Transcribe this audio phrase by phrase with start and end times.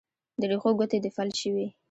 [0.39, 1.67] د رېښو ګوتې دې فلج شوي